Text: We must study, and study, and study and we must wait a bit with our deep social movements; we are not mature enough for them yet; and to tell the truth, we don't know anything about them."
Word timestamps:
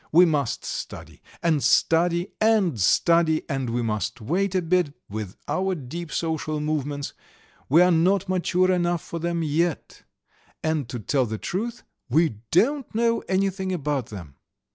We 0.11 0.25
must 0.25 0.65
study, 0.65 1.21
and 1.43 1.63
study, 1.63 2.29
and 2.41 2.79
study 2.81 3.43
and 3.47 3.69
we 3.69 3.83
must 3.83 4.19
wait 4.19 4.55
a 4.55 4.61
bit 4.63 4.95
with 5.11 5.35
our 5.47 5.75
deep 5.75 6.11
social 6.11 6.59
movements; 6.59 7.13
we 7.69 7.83
are 7.83 7.91
not 7.91 8.27
mature 8.27 8.71
enough 8.71 9.03
for 9.03 9.19
them 9.19 9.43
yet; 9.43 10.01
and 10.63 10.89
to 10.89 10.97
tell 10.97 11.27
the 11.27 11.37
truth, 11.37 11.83
we 12.09 12.37
don't 12.49 12.95
know 12.95 13.19
anything 13.29 13.71
about 13.71 14.07
them." 14.07 14.37